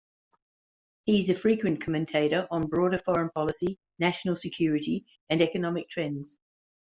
[1.05, 6.39] He is a frequent commentator on broader foreign policy, national security, and economic trends.